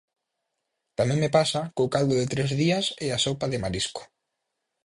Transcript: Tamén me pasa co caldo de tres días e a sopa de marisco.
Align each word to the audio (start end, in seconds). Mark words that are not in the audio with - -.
Tamén 0.97 1.19
me 1.23 1.29
pasa 1.37 1.61
co 1.75 1.91
caldo 1.93 2.15
de 2.21 2.29
tres 2.33 2.49
días 2.61 2.85
e 3.05 3.07
a 3.15 3.21
sopa 3.25 3.45
de 3.51 3.61
marisco. 3.63 4.01